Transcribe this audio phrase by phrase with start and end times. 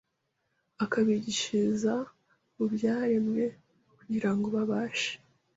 [0.83, 1.93] akabigishiriza
[2.55, 3.43] mu byaremwe
[3.97, 5.13] kugira ngo babashe